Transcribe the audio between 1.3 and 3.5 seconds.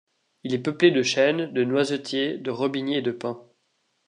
de noisetiers, de robiniers et de pins.